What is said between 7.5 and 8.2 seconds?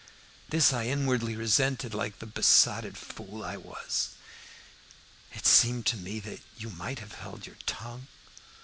tongue.